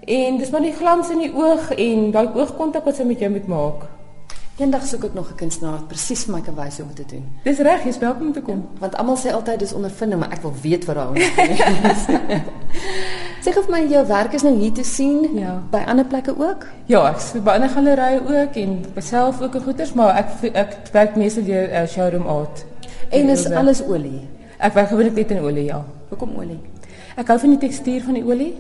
En 0.08 0.38
dis 0.38 0.50
maar 0.52 0.62
die 0.62 0.74
glans 0.74 1.10
in 1.10 1.20
die 1.20 1.32
oog 1.36 1.72
en 1.78 2.12
daai 2.12 2.28
oogkontak 2.36 2.86
wat 2.86 2.96
sy 2.96 3.04
met 3.04 3.20
jou 3.20 3.30
moet 3.32 3.48
maak. 3.48 3.88
Eendag 4.60 4.84
soek 4.86 5.04
ek 5.08 5.14
nog 5.14 5.30
'n 5.32 5.36
kunstenaar 5.36 5.72
wat 5.72 5.88
presies 5.88 6.24
vir 6.26 6.34
my 6.36 6.42
kan 6.42 6.56
wys 6.56 6.78
hoe 6.78 6.86
om 6.86 6.94
te 6.94 7.04
doen. 7.08 7.24
Dis 7.44 7.58
reg, 7.60 7.84
jy's 7.84 7.98
welkom 7.98 8.28
om 8.28 8.34
te 8.34 8.42
kom. 8.42 8.68
Want 8.80 8.96
almal 8.96 9.18
sê 9.18 9.32
altyd 9.34 9.60
dis 9.60 9.74
ondervinding, 9.74 10.20
maar 10.20 10.32
ek 10.32 10.42
wil 10.42 10.54
weet 10.62 10.86
wat 10.86 10.96
daaroor 10.96 11.18
is. 11.18 12.06
Sê 13.46 13.58
of 13.58 13.68
my 13.70 13.88
jou 13.90 14.06
werk 14.08 14.34
is 14.34 14.42
nou 14.44 14.56
hier 14.60 14.72
te 14.72 14.84
sien 14.84 15.30
Ja. 15.34 15.62
by 15.72 15.78
ander 15.88 16.06
plekke 16.06 16.36
ook? 16.38 16.68
Ja, 16.86 17.10
ek 17.10 17.20
speel 17.20 17.42
by 17.42 17.50
ander 17.52 17.70
gallerye 17.70 18.22
ook 18.22 18.56
en 18.56 18.86
myself 18.96 19.42
ook 19.42 19.56
'n 19.56 19.62
goeders, 19.62 19.94
maar 19.94 20.16
ek 20.18 20.56
ek 20.56 20.78
werk 20.92 21.16
meestal 21.16 21.44
deur 21.44 21.70
uh, 21.72 21.88
showroom 21.88 22.28
art. 22.28 22.66
En 23.10 23.30
is 23.30 23.44
Ja. 23.44 23.56
alles 23.58 23.84
olie. 23.84 24.28
Ek 24.60 24.74
werk 24.74 24.88
gewoonlik 24.90 25.16
net 25.16 25.32
in 25.32 25.40
olie, 25.40 25.64
ja. 25.64 25.84
Hoekom 26.10 26.36
olie? 26.38 26.60
Ek 27.18 27.28
hou 27.28 27.40
van 27.40 27.50
die 27.50 27.58
tekstuur 27.58 28.02
van 28.04 28.14
die 28.14 28.24
olie. 28.26 28.56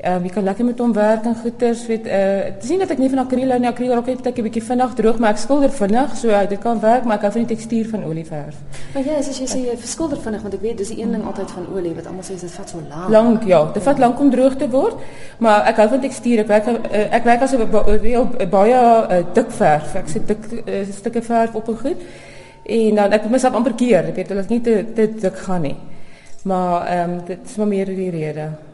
Um, 0.00 0.22
jy 0.24 0.30
kan 0.32 0.44
lekker 0.44 0.64
met 0.64 0.78
hom 0.80 0.92
werk 0.96 1.26
en 1.28 1.34
goeders, 1.36 1.82
weet 1.86 2.06
uh 2.06 2.46
dis 2.60 2.70
nie 2.70 2.78
dat 2.80 2.90
ek 2.94 2.98
nie 3.02 3.08
van 3.12 3.18
akriel 3.18 3.50
hou 3.52 3.58
nie, 3.60 3.68
akriel 3.68 3.92
raak 3.92 4.06
net 4.06 4.26
'n 4.26 4.42
bietjie 4.46 4.62
vinnig 4.64 4.94
droog, 4.96 5.18
maar 5.18 5.30
ek 5.34 5.40
skilder 5.42 5.70
vinnig, 5.70 6.14
so 6.16 6.28
uh, 6.28 6.38
dit 6.48 6.58
kan 6.58 6.80
werk, 6.80 7.04
maar 7.04 7.16
ek 7.18 7.22
hou 7.26 7.32
van 7.32 7.44
die 7.44 7.50
tekstuur 7.56 7.88
van 7.90 8.04
olieverf. 8.04 8.56
Maar 8.94 9.04
ja, 9.04 9.18
as 9.18 9.28
jy 9.28 9.46
sê 9.46 9.58
jy 9.58 9.76
vinnig 9.76 10.42
want 10.42 10.54
ek 10.54 10.60
weet 10.62 10.78
dis 10.78 10.88
die 10.88 11.02
een 11.02 11.12
ding 11.12 11.24
altyd 11.26 11.50
van 11.50 11.66
olie 11.74 11.94
wat 11.94 12.06
almal 12.06 12.22
sê 12.24 12.40
dit 12.40 12.50
vat 12.50 12.70
so 12.70 12.78
lank. 12.88 13.10
Lank, 13.10 13.44
ja, 13.44 13.60
dit 13.74 13.82
vat 13.82 13.98
lank 13.98 14.20
om 14.20 14.30
droog 14.30 14.56
te 14.56 14.70
word, 14.70 14.96
maar 15.38 15.66
ek 15.68 15.76
hou 15.76 15.88
van 15.88 16.00
tekstuur. 16.00 16.38
Ek 16.38 16.48
werk 16.48 16.66
uh, 16.68 17.04
ek 17.18 17.24
werk 17.24 17.42
as 17.42 17.52
'n 17.52 17.58
ba- 17.70 17.84
ba- 17.84 18.46
baie 18.46 18.80
uh, 18.80 19.20
dik 19.34 19.50
verf. 19.50 19.94
Ek 19.94 20.08
sit 20.08 20.26
dik 20.26 20.64
uh, 20.66 20.86
stukke 20.92 21.22
verf 21.22 21.54
op 21.54 21.68
en 21.68 21.76
goed. 21.76 22.00
En 22.64 22.94
dan 22.94 23.12
ek 23.12 23.22
moet 23.22 23.30
myself 23.32 23.54
amper 23.54 23.74
keer, 23.74 24.04
ek 24.08 24.16
weet 24.16 24.28
dat 24.28 24.48
dit 24.48 24.48
nie 24.48 24.60
te 24.60 24.84
te 24.94 25.12
dik 25.20 25.36
gaan 25.36 25.62
nie. 25.62 25.76
Maar 26.44 26.86
ehm 26.86 27.10
um, 27.10 27.20
dit 27.26 27.38
is 27.44 27.56
maar 27.56 27.68
meer 27.68 27.86
die 27.86 28.10
rede. 28.10 28.69